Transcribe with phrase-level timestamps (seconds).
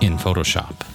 [0.00, 0.87] in Photoshop.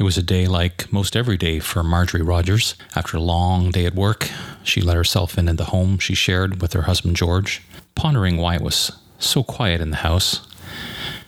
[0.00, 2.74] It was a day like most every day for Marjorie Rogers.
[2.96, 4.30] After a long day at work,
[4.62, 7.60] she let herself in at the home she shared with her husband George,
[7.94, 10.40] pondering why it was so quiet in the house.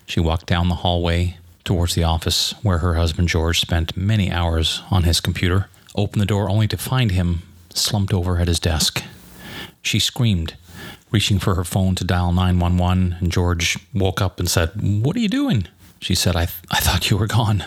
[0.07, 4.81] She walked down the hallway towards the office where her husband George spent many hours
[4.91, 7.43] on his computer, opened the door only to find him
[7.75, 9.05] slumped over at his desk.
[9.83, 10.55] She screamed,
[11.11, 15.21] reaching for her phone to dial 911, and George woke up and said, What are
[15.21, 15.69] you doing?
[16.03, 17.65] She said, I, th- I thought you were gone.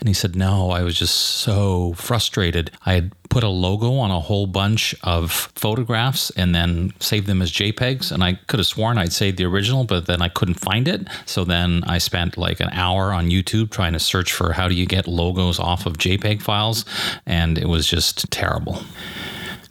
[0.00, 2.72] And he said, No, I was just so frustrated.
[2.84, 7.40] I had put a logo on a whole bunch of photographs and then saved them
[7.40, 8.10] as JPEGs.
[8.10, 11.06] And I could have sworn I'd saved the original, but then I couldn't find it.
[11.24, 14.74] So then I spent like an hour on YouTube trying to search for how do
[14.74, 16.84] you get logos off of JPEG files.
[17.26, 18.82] And it was just terrible.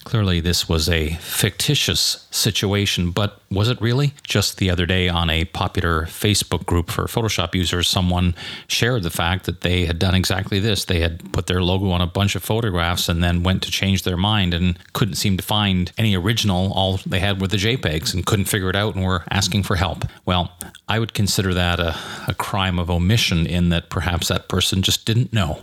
[0.05, 4.13] Clearly, this was a fictitious situation, but was it really?
[4.23, 8.35] Just the other day on a popular Facebook group for Photoshop users, someone
[8.67, 10.85] shared the fact that they had done exactly this.
[10.85, 14.03] They had put their logo on a bunch of photographs and then went to change
[14.03, 16.73] their mind and couldn't seem to find any original.
[16.73, 19.75] All they had were the JPEGs and couldn't figure it out and were asking for
[19.75, 20.03] help.
[20.25, 20.51] Well,
[20.89, 25.05] I would consider that a, a crime of omission in that perhaps that person just
[25.05, 25.61] didn't know.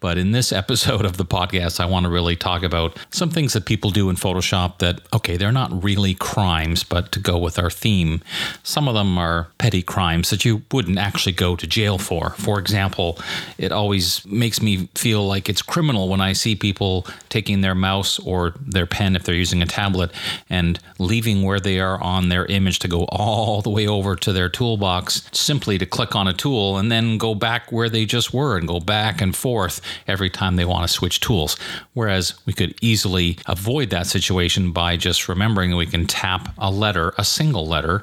[0.00, 3.54] But in this episode of the podcast, I want to really talk about some things
[3.54, 7.58] that people do in Photoshop that, okay, they're not really crimes, but to go with
[7.58, 8.22] our theme,
[8.62, 12.30] some of them are petty crimes that you wouldn't actually go to jail for.
[12.38, 13.18] For example,
[13.58, 18.18] it always makes me feel like it's criminal when I see people taking their mouse
[18.20, 20.12] or their pen if they're using a tablet
[20.48, 24.32] and leaving where they are on their image to go all the way over to
[24.32, 28.32] their toolbox simply to click on a tool and then go back where they just
[28.32, 31.56] were and go back and forth every time they want to switch tools.
[31.94, 37.12] Whereas we could easily avoid that situation by just remembering we can tap a letter,
[37.16, 38.02] a single letter,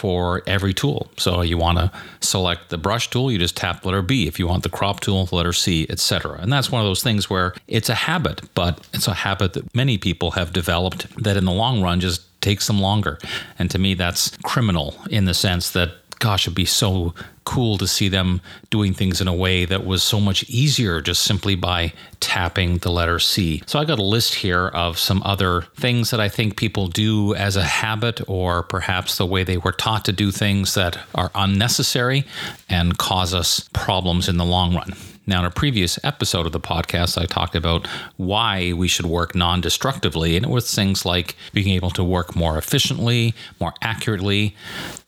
[0.00, 1.10] for every tool.
[1.18, 4.26] So you want to select the brush tool, you just tap letter B.
[4.26, 6.38] If you want the crop tool, letter C, etc.
[6.40, 9.74] And that's one of those things where it's a habit, but it's a habit that
[9.74, 13.18] many people have developed that in the long run just takes them longer.
[13.58, 17.12] And to me, that's criminal in the sense that gosh, it'd be so
[17.44, 21.24] cool to see them doing things in a way that was so much easier just
[21.24, 23.62] simply by tapping the letter C.
[23.66, 27.34] So I got a list here of some other things that I think people do
[27.34, 31.32] as a habit or perhaps the way they were taught to do things that are
[31.34, 32.24] unnecessary
[32.68, 34.92] and cause us problems in the long run.
[35.30, 37.86] Now, in a previous episode of the podcast, I talked about
[38.16, 42.34] why we should work non destructively, and it was things like being able to work
[42.34, 44.56] more efficiently, more accurately,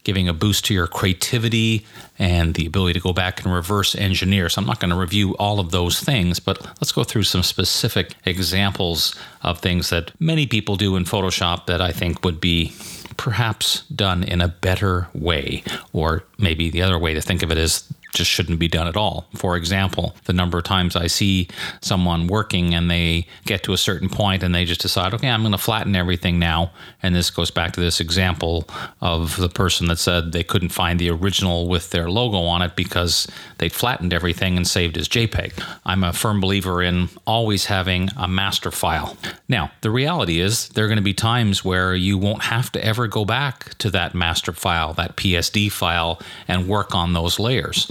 [0.04, 1.84] giving a boost to your creativity,
[2.20, 4.48] and the ability to go back and reverse engineer.
[4.48, 7.42] So, I'm not going to review all of those things, but let's go through some
[7.42, 12.72] specific examples of things that many people do in Photoshop that I think would be
[13.16, 15.64] perhaps done in a better way.
[15.92, 18.96] Or maybe the other way to think of it is just shouldn't be done at
[18.96, 19.26] all.
[19.34, 21.48] For example, the number of times I see
[21.80, 25.42] someone working and they get to a certain point and they just decide, okay, I'm
[25.42, 26.72] going to flatten everything now.
[27.02, 28.68] And this goes back to this example
[29.00, 32.76] of the person that said they couldn't find the original with their logo on it
[32.76, 33.26] because
[33.58, 35.62] they'd flattened everything and saved as JPEG.
[35.84, 39.16] I'm a firm believer in always having a master file.
[39.48, 42.84] Now, the reality is there are going to be times where you won't have to
[42.84, 47.90] ever go back to that master file, that PSD file, and work on those layers.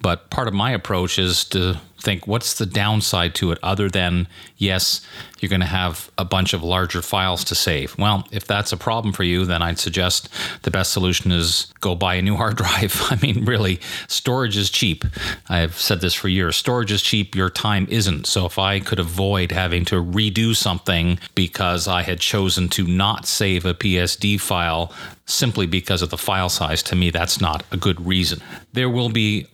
[0.00, 4.28] But part of my approach is to think what's the downside to it other than,
[4.56, 5.00] yes,
[5.40, 7.96] you're going to have a bunch of larger files to save.
[7.98, 10.28] Well, if that's a problem for you, then I'd suggest
[10.62, 13.00] the best solution is go buy a new hard drive.
[13.10, 15.04] I mean, really, storage is cheap.
[15.48, 18.26] I've said this for years storage is cheap, your time isn't.
[18.26, 23.26] So if I could avoid having to redo something because I had chosen to not
[23.26, 24.92] save a PSD file
[25.26, 28.40] simply because of the file size, to me, that's not a good reason.
[28.72, 29.46] There will be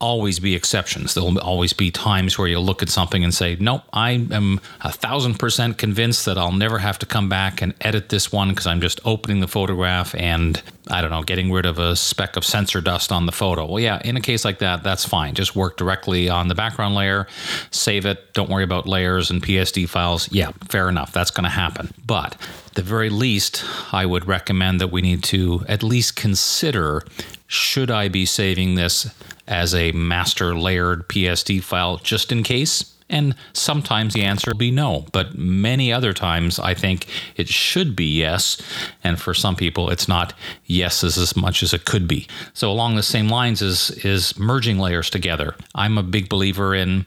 [0.00, 1.14] always be exceptions.
[1.14, 4.90] There'll always be times where you'll look at something and say, nope, I am a
[4.90, 8.66] thousand percent convinced that I'll never have to come back and edit this one because
[8.66, 12.44] I'm just opening the photograph and I don't know, getting rid of a speck of
[12.44, 13.66] sensor dust on the photo.
[13.66, 15.34] Well, yeah, in a case like that, that's fine.
[15.34, 17.26] Just work directly on the background layer,
[17.70, 18.32] save it.
[18.32, 20.32] Don't worry about layers and PSD files.
[20.32, 21.12] Yeah, fair enough.
[21.12, 21.92] That's going to happen.
[22.06, 22.36] But
[22.74, 27.04] the very least, I would recommend that we need to at least consider
[27.50, 29.12] should I be saving this
[29.48, 32.94] as a master layered PSD file just in case?
[33.08, 37.96] And sometimes the answer will be no, but many other times I think it should
[37.96, 38.62] be yes.
[39.02, 40.32] And for some people, it's not
[40.66, 42.28] yeses as much as it could be.
[42.54, 45.56] So along the same lines is is merging layers together.
[45.74, 47.04] I'm a big believer in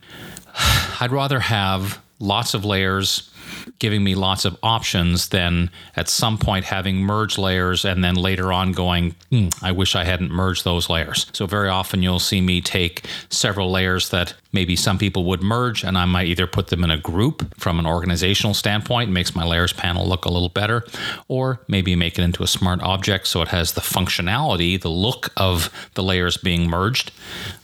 [1.00, 3.30] I'd rather have lots of layers
[3.78, 8.52] giving me lots of options than at some point having merge layers and then later
[8.52, 11.26] on going, hmm, I wish I hadn't merged those layers.
[11.32, 15.82] So, very often you'll see me take several layers that maybe some people would merge,
[15.82, 19.44] and I might either put them in a group from an organizational standpoint, makes my
[19.44, 20.84] layers panel look a little better,
[21.28, 25.32] or maybe make it into a smart object so it has the functionality, the look
[25.36, 27.10] of the layers being merged,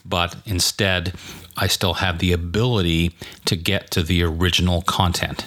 [0.04, 1.14] but instead,
[1.56, 3.14] I still have the ability
[3.44, 5.44] to get to the original content.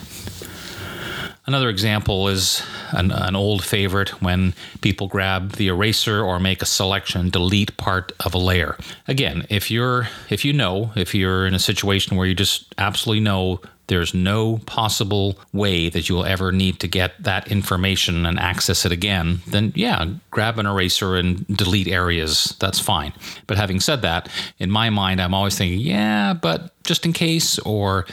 [1.45, 6.65] Another example is an, an, old favorite when people grab the eraser or make a
[6.65, 8.77] selection, delete part of a layer.
[9.09, 13.19] Again, if you're if you know, if you're in a situation where you just absolutely
[13.19, 18.39] know there's no possible way that you will ever need to get that information and
[18.39, 22.55] access it again, then yeah, grab an eraser and delete areas.
[22.59, 23.13] That's fine.
[23.47, 27.59] But having said that, in my mind, I'm always thinking, yeah, but just in case,
[27.59, 28.05] or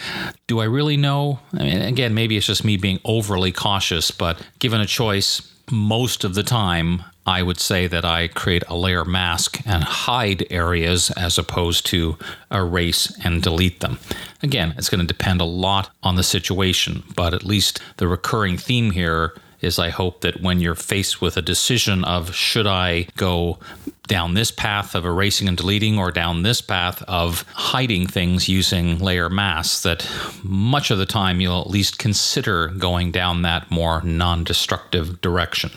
[0.47, 1.41] do I really know?
[1.55, 5.41] I mean, again, maybe it's just me being overly cautious, but given a choice,
[5.71, 10.47] most of the time, I would say that I create a layer mask and hide
[10.51, 12.17] areas as opposed to
[12.51, 13.99] erase and delete them.
[14.43, 18.57] Again, it's going to depend a lot on the situation, but at least the recurring
[18.57, 23.09] theme here is I hope that when you're faced with a decision of should I
[23.17, 23.59] go
[24.07, 28.99] down this path of erasing and deleting or down this path of hiding things using
[28.99, 30.09] layer masks, that
[30.43, 35.71] much of the time you'll at least consider going down that more non destructive direction.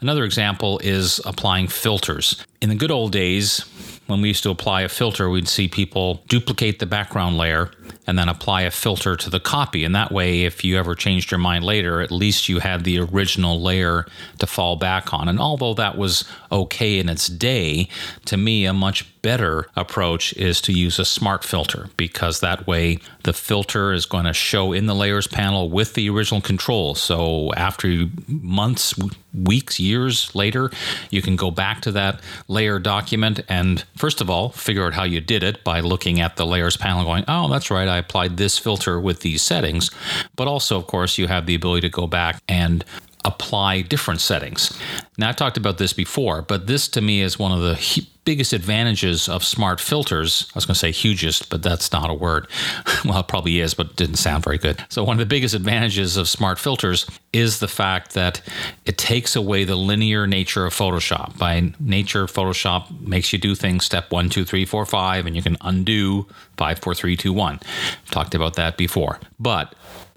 [0.00, 2.44] Another example is applying filters.
[2.60, 3.64] In the good old days,
[4.06, 7.70] when we used to apply a filter, we'd see people duplicate the background layer
[8.06, 9.84] and then apply a filter to the copy.
[9.84, 13.00] And that way, if you ever changed your mind later, at least you had the
[13.00, 14.06] original layer
[14.38, 15.28] to fall back on.
[15.28, 17.88] And although that was okay in its day,
[18.26, 22.98] to me, a much better approach is to use a smart filter because that way
[23.24, 26.94] the filter is going to show in the layers panel with the original control.
[26.94, 28.94] So after months,
[29.34, 30.70] weeks, years later,
[31.10, 35.04] you can go back to that layer document and first of all, figure out how
[35.04, 38.36] you did it by looking at the layers panel going, oh, that's right, I applied
[38.36, 39.90] this filter with these settings.
[40.36, 42.84] But also, of course, you have the ability to go back and
[43.26, 44.78] apply different settings.
[45.18, 48.08] Now, I've talked about this before, but this to me is one of the he-
[48.24, 50.48] biggest advantages of smart filters.
[50.54, 52.48] I was going to say hugest, but that's not a word.
[53.04, 54.84] well, it probably is, but it didn't sound very good.
[54.88, 58.40] So, one of the biggest advantages of smart filters is the fact that
[58.84, 61.36] it takes away the linear nature of Photoshop.
[61.36, 65.42] By nature, Photoshop makes you do things step one, two, three, four, five, and you
[65.42, 66.26] can undo
[66.56, 67.58] five, four, three, two, one.
[68.10, 69.18] Talked about that before.
[69.40, 69.74] But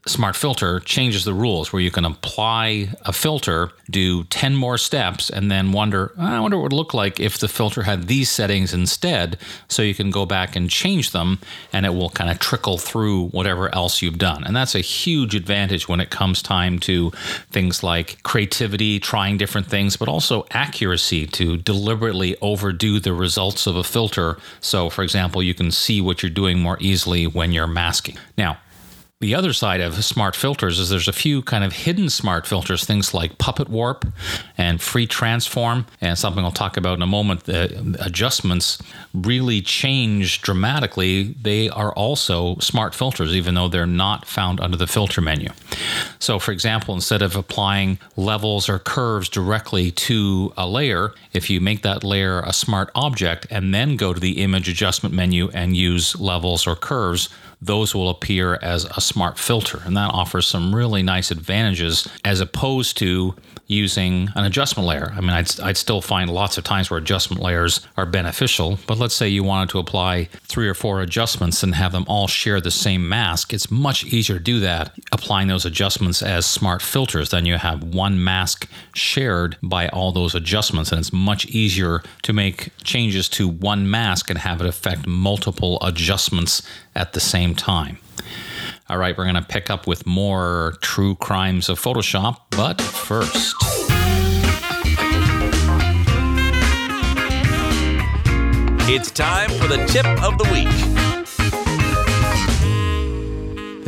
[0.09, 5.29] Smart Filter changes the rules where you can apply a filter, do 10 more steps,
[5.29, 8.07] and then wonder, ah, I wonder what it would look like if the filter had
[8.07, 9.37] these settings instead.
[9.67, 11.37] So you can go back and change them
[11.71, 14.43] and it will kind of trickle through whatever else you've done.
[14.43, 17.11] And that's a huge advantage when it comes time to
[17.51, 23.75] things like creativity, trying different things, but also accuracy to deliberately overdo the results of
[23.75, 24.37] a filter.
[24.59, 28.17] So, for example, you can see what you're doing more easily when you're masking.
[28.35, 28.57] Now,
[29.21, 32.85] the other side of smart filters is there's a few kind of hidden smart filters,
[32.85, 34.05] things like Puppet Warp
[34.57, 37.43] and Free Transform, and something I'll talk about in a moment.
[37.43, 38.81] The adjustments
[39.13, 41.35] really change dramatically.
[41.41, 45.49] They are also smart filters, even though they're not found under the filter menu.
[46.19, 51.59] So, for example, instead of applying levels or curves directly to a layer, if you
[51.59, 55.75] make that layer a smart object and then go to the image adjustment menu and
[55.75, 57.27] use levels or curves,
[57.61, 59.81] those will appear as a smart filter.
[59.85, 63.35] And that offers some really nice advantages as opposed to
[63.69, 65.13] using an adjustment layer.
[65.15, 68.97] I mean, I'd, I'd still find lots of times where adjustment layers are beneficial, but
[68.97, 72.59] let's say you wanted to apply three or four adjustments and have them all share
[72.59, 73.53] the same mask.
[73.53, 77.29] It's much easier to do that applying those adjustments as smart filters.
[77.29, 82.33] Then you have one mask shared by all those adjustments, and it's much easier to
[82.33, 86.63] make changes to one mask and have it affect multiple adjustments
[86.99, 87.97] at the same time.
[88.89, 93.55] All right, we're going to pick up with more true crimes of Photoshop, but first.
[98.91, 101.38] It's time for the tip of the week.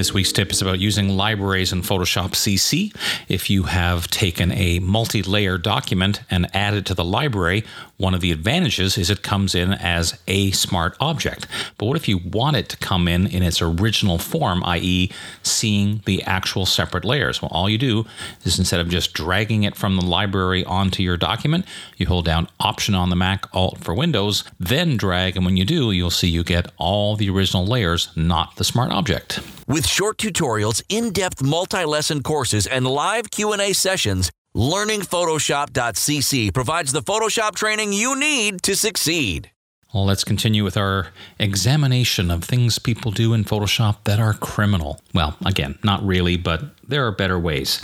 [0.01, 2.91] This week's tip is about using libraries in Photoshop CC.
[3.29, 7.63] If you have taken a multi layer document and added to the library,
[7.98, 11.46] one of the advantages is it comes in as a smart object.
[11.77, 15.12] But what if you want it to come in in its original form, i.e.,
[15.43, 17.39] seeing the actual separate layers?
[17.39, 18.08] Well, all you do
[18.43, 21.63] is instead of just dragging it from the library onto your document,
[21.98, 25.63] you hold down Option on the Mac, Alt for Windows, then drag, and when you
[25.63, 29.41] do, you'll see you get all the original layers, not the smart object.
[29.71, 37.93] With short tutorials, in-depth multi-lesson courses, and live Q&A sessions, learningphotoshop.cc provides the Photoshop training
[37.93, 39.50] you need to succeed.
[39.93, 41.07] Let's continue with our
[41.38, 45.00] examination of things people do in Photoshop that are criminal.
[45.13, 47.83] Well, again, not really, but there are better ways.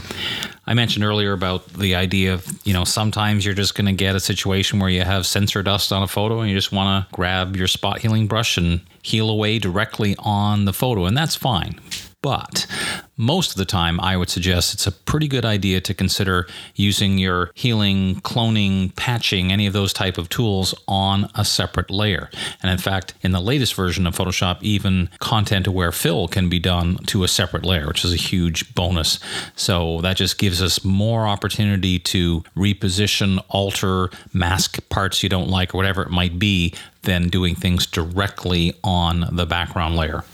[0.66, 4.16] I mentioned earlier about the idea of, you know, sometimes you're just going to get
[4.16, 7.16] a situation where you have sensor dust on a photo and you just want to
[7.16, 11.80] grab your spot healing brush and heal away directly on the photo, and that's fine.
[12.28, 12.68] But
[13.16, 17.18] most of the time, I would suggest it's a pretty good idea to consider using
[17.18, 22.30] your healing, cloning, patching, any of those type of tools on a separate layer.
[22.62, 26.60] And in fact, in the latest version of Photoshop, even content aware fill can be
[26.60, 29.22] done to a separate layer, which is a huge bonus.
[29.56, 35.74] So that just gives us more opportunity to reposition, alter, mask parts you don't like,
[35.74, 40.26] or whatever it might be, than doing things directly on the background layer.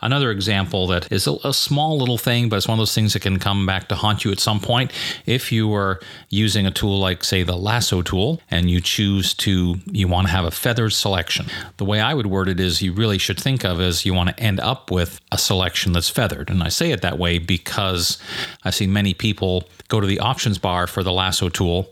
[0.00, 3.12] Another example that is a, a, small little thing, but it's one of those things
[3.12, 4.92] that can come back to haunt you at some point.
[5.26, 9.76] If you are using a tool like, say, the lasso tool, and you choose to,
[9.86, 11.46] you want to have a feathered selection,
[11.78, 14.30] the way I would word it is you really should think of as you want
[14.30, 16.50] to end up with a selection that's feathered.
[16.50, 18.18] And I say it that way because
[18.64, 21.88] I've seen many people go to the options bar for the lasso tool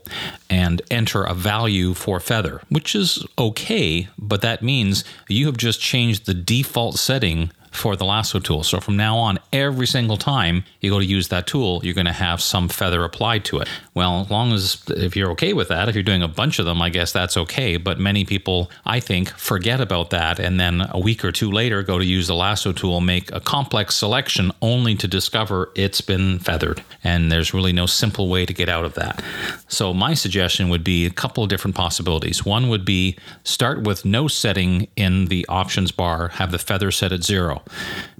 [0.49, 5.81] and enter a value for feather, which is okay, but that means you have just
[5.81, 8.63] changed the default setting for the lasso tool.
[8.63, 12.05] So from now on, every single time you go to use that tool, you're going
[12.05, 13.69] to have some feather applied to it.
[13.93, 16.65] Well, as long as if you're okay with that, if you're doing a bunch of
[16.65, 17.77] them, I guess that's okay.
[17.77, 21.83] But many people, I think, forget about that and then a week or two later
[21.83, 26.39] go to use the lasso tool, make a complex selection only to discover it's been
[26.39, 26.83] feathered.
[27.03, 29.23] And there's really no simple way to get out of that.
[29.67, 32.45] So my suggestion would be a couple of different possibilities.
[32.45, 37.11] One would be start with no setting in the options bar, have the feather set
[37.11, 37.63] at zero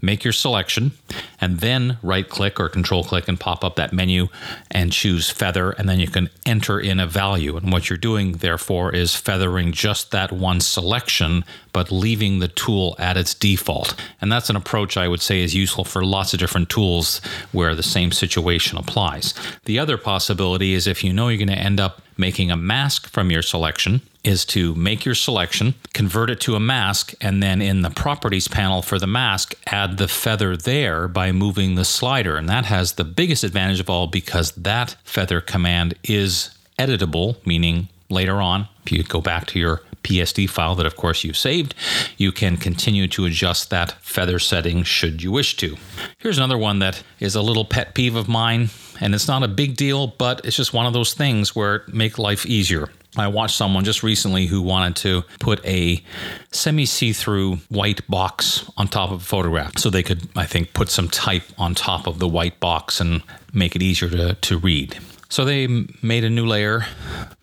[0.01, 0.91] make your selection,
[1.39, 4.27] and then right click or control click and pop up that menu
[4.71, 5.71] and choose feather.
[5.71, 7.57] And then you can enter in a value.
[7.57, 11.43] And what you're doing, therefore, is feathering just that one selection,
[11.77, 13.93] but leaving the tool at its default.
[14.19, 17.75] And that's an approach I would say is useful for lots of different tools where
[17.75, 19.35] the same situation applies.
[19.65, 23.07] The other possibility is if you know you're going to end up making a mask
[23.07, 27.61] from your selection is to make your selection, convert it to a mask, and then
[27.61, 32.37] in the properties panel for the mask, add the feather there by moving the slider.
[32.37, 37.87] And that has the biggest advantage of all because that feather command is editable, meaning
[38.09, 41.75] later on, if you go back to your PSD file that, of course, you've saved,
[42.17, 45.77] you can continue to adjust that feather setting should you wish to.
[46.19, 49.47] Here's another one that is a little pet peeve of mine, and it's not a
[49.47, 52.89] big deal, but it's just one of those things where make life easier.
[53.17, 56.03] I watched someone just recently who wanted to put a
[56.51, 60.73] semi see through white box on top of a photograph so they could, I think,
[60.73, 63.23] put some type on top of the white box and
[63.53, 64.99] make it easier to, to read.
[65.29, 65.67] So they
[66.01, 66.85] made a new layer,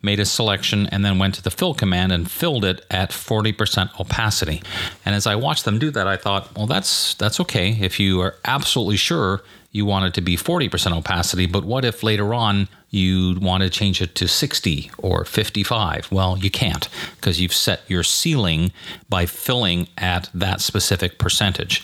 [0.01, 3.99] made a selection, and then went to the fill command and filled it at 40%
[3.99, 4.61] opacity.
[5.05, 8.21] And as I watched them do that, I thought, well, that's that's okay if you
[8.21, 9.43] are absolutely sure
[9.75, 13.69] you want it to be 40% opacity, but what if later on you want to
[13.69, 16.09] change it to 60 or 55?
[16.13, 16.87] Well, you can't
[17.17, 18.71] because you've set your ceiling
[19.09, 21.83] by filling at that specific percentage.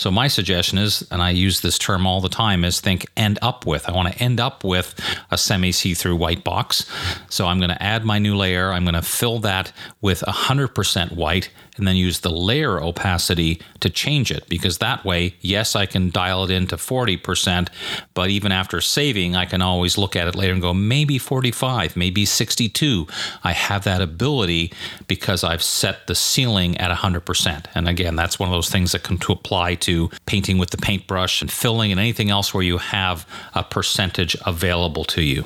[0.00, 3.38] So my suggestion is, and I use this term all the time, is think end
[3.42, 3.86] up with.
[3.86, 4.98] I want to end up with
[5.30, 6.90] a semi see-through white box.
[7.28, 8.72] So I'm going to add my new layer.
[8.72, 13.88] I'm going to fill that with 100% white and then use the layer opacity to
[13.88, 17.68] change it because that way, yes, I can dial it into 40%,
[18.12, 21.96] but even after saving, I can always look at it later and go, maybe 45,
[21.96, 23.06] maybe 62.
[23.44, 24.72] I have that ability
[25.08, 27.66] because I've set the ceiling at 100%.
[27.74, 29.89] And again, that's one of those things that can apply to
[30.26, 35.04] painting with the paintbrush and filling and anything else where you have a percentage available
[35.04, 35.44] to you.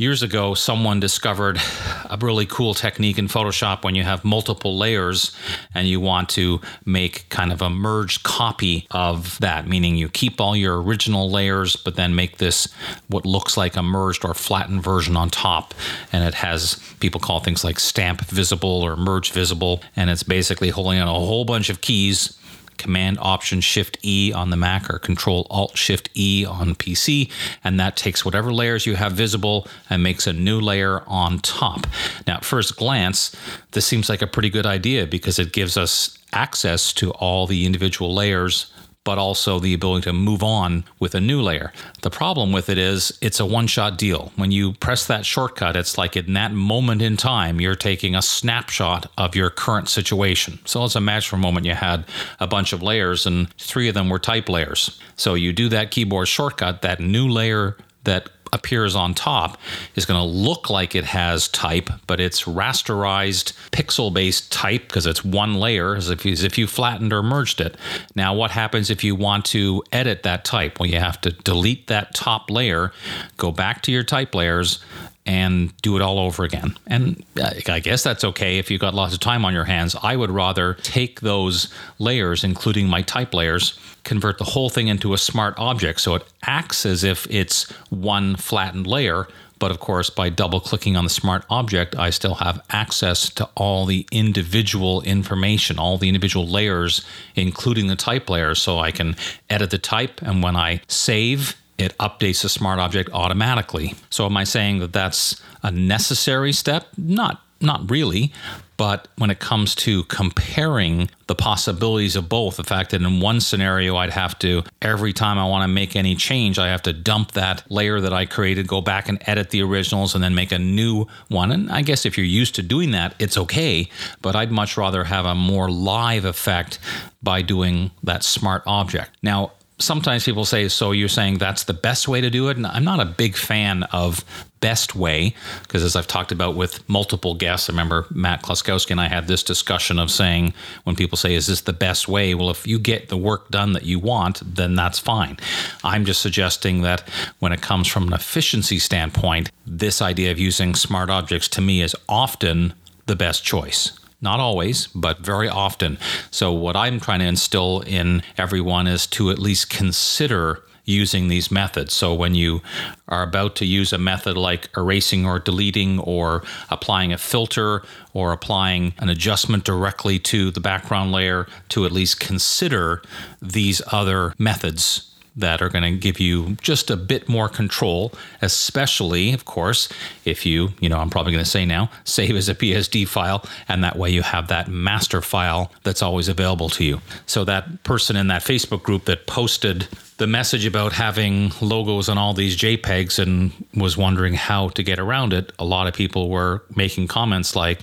[0.00, 1.60] Years ago, someone discovered
[2.08, 5.36] a really cool technique in Photoshop when you have multiple layers
[5.74, 10.40] and you want to make kind of a merged copy of that, meaning you keep
[10.40, 12.72] all your original layers, but then make this
[13.08, 15.74] what looks like a merged or flattened version on top.
[16.12, 19.82] And it has people call things like stamp visible or merge visible.
[19.96, 22.38] And it's basically holding on a whole bunch of keys
[22.78, 27.30] Command Option Shift E on the Mac or Control Alt Shift E on PC,
[27.62, 31.86] and that takes whatever layers you have visible and makes a new layer on top.
[32.26, 33.34] Now, at first glance,
[33.72, 37.66] this seems like a pretty good idea because it gives us access to all the
[37.66, 38.72] individual layers
[39.08, 41.72] but also the ability to move on with a new layer.
[42.02, 44.32] The problem with it is it's a one shot deal.
[44.36, 48.20] When you press that shortcut, it's like in that moment in time, you're taking a
[48.20, 50.58] snapshot of your current situation.
[50.66, 52.04] So let's imagine for a moment you had
[52.38, 55.00] a bunch of layers and three of them were type layers.
[55.16, 59.58] So you do that keyboard shortcut, that new layer that appears on top
[59.94, 65.06] is going to look like it has type, but it's rasterized pixel based type because
[65.06, 67.76] it's one layer as if, as if you flattened or merged it.
[68.14, 70.80] Now, what happens if you want to edit that type?
[70.80, 72.92] Well, you have to delete that top layer,
[73.36, 74.82] go back to your type layers,
[75.28, 76.74] and do it all over again.
[76.86, 79.94] And uh, I guess that's okay if you've got lots of time on your hands.
[80.02, 85.12] I would rather take those layers, including my type layers, convert the whole thing into
[85.12, 89.28] a smart object so it acts as if it's one flattened layer.
[89.58, 93.50] But of course, by double clicking on the smart object, I still have access to
[93.54, 97.04] all the individual information, all the individual layers,
[97.34, 98.62] including the type layers.
[98.62, 99.14] So I can
[99.50, 103.94] edit the type, and when I save, it updates the smart object automatically.
[104.10, 106.88] So am I saying that that's a necessary step?
[106.96, 108.32] Not not really.
[108.76, 113.40] But when it comes to comparing the possibilities of both, the fact that in one
[113.40, 116.92] scenario I'd have to, every time I want to make any change, I have to
[116.92, 120.52] dump that layer that I created, go back and edit the originals, and then make
[120.52, 121.50] a new one.
[121.50, 123.88] And I guess if you're used to doing that, it's okay.
[124.22, 126.78] But I'd much rather have a more live effect
[127.20, 129.10] by doing that smart object.
[129.24, 132.56] Now, sometimes people say, so you're saying that's the best way to do it?
[132.56, 134.24] And I'm not a big fan of
[134.60, 139.00] best way because as I've talked about with multiple guests, I remember Matt Kloskowski and
[139.00, 140.52] I had this discussion of saying
[140.84, 142.34] when people say, is this the best way?
[142.34, 145.38] Well, if you get the work done that you want, then that's fine.
[145.84, 147.08] I'm just suggesting that
[147.38, 151.82] when it comes from an efficiency standpoint, this idea of using smart objects to me
[151.82, 152.74] is often
[153.06, 153.98] the best choice.
[154.20, 155.98] Not always, but very often.
[156.30, 161.50] So, what I'm trying to instill in everyone is to at least consider using these
[161.50, 161.92] methods.
[161.92, 162.62] So when you
[163.08, 167.82] are about to use a method like erasing or deleting or applying a filter
[168.14, 173.02] or applying an adjustment directly to the background layer, to at least consider
[173.42, 179.32] these other methods that are going to give you just a bit more control, especially,
[179.32, 179.88] of course,
[180.24, 183.44] if you, you know, I'm probably going to say now, save as a PSD file,
[183.68, 187.00] and that way you have that master file that's always available to you.
[187.26, 192.18] So that person in that Facebook group that posted the message about having logos on
[192.18, 196.28] all these JPEGs and was wondering how to get around it, a lot of people
[196.28, 197.80] were making comments like,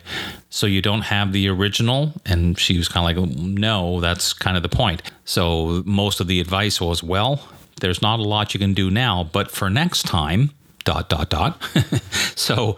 [0.49, 2.13] So you don't have the original?
[2.25, 5.01] And she was kind of like, No, that's kind of the point.
[5.23, 7.41] So most of the advice was, Well,
[7.79, 10.51] there's not a lot you can do now, but for next time,
[10.85, 11.61] dot dot dot.
[12.37, 12.75] So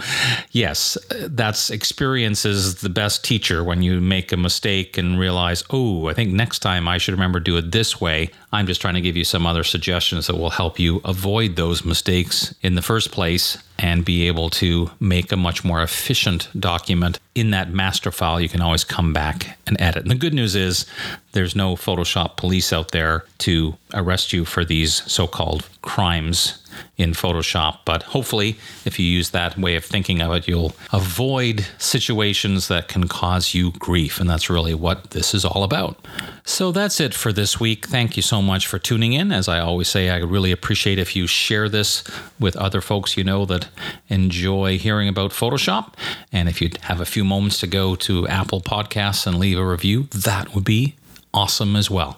[0.51, 6.07] yes that's experience is the best teacher when you make a mistake and realize oh
[6.07, 8.29] i think next time i should remember do it this way.
[8.51, 11.83] I'm just trying to give you some other suggestions that will help you avoid those
[11.83, 17.19] mistakes in the first place and be able to make a much more efficient document.
[17.35, 20.03] In that master file you can always come back and edit.
[20.03, 20.85] And the good news is
[21.33, 26.57] there's no photoshop police out there to arrest you for these so-called crimes
[26.97, 27.79] in Photoshop.
[27.85, 32.87] But hopefully, if you use that way of thinking of it, you'll avoid situations that
[32.87, 34.19] can cause you grief.
[34.19, 35.97] And that's really what this is all about.
[36.45, 37.87] So that's it for this week.
[37.87, 39.31] Thank you so much for tuning in.
[39.31, 42.03] As I always say, I really appreciate if you share this
[42.39, 43.67] with other folks you know that
[44.07, 45.93] enjoy hearing about Photoshop.
[46.31, 49.65] And if you have a few moments to go to Apple Podcasts and leave a
[49.65, 50.95] review, that would be
[51.33, 52.17] awesome as well.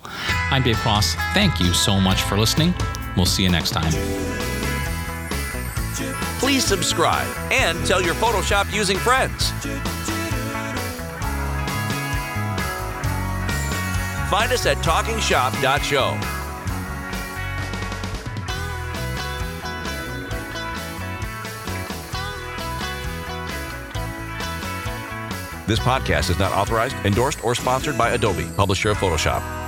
[0.52, 1.16] I'm Dave Cross.
[1.34, 2.74] Thank you so much for listening.
[3.18, 4.39] We'll see you next time.
[6.40, 9.52] Please subscribe and tell your Photoshop using friends.
[14.30, 16.18] Find us at talkingshop.show.
[25.68, 29.59] This podcast is not authorized, endorsed, or sponsored by Adobe, publisher of Photoshop.